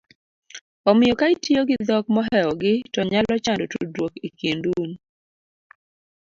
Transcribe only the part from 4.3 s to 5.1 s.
kind un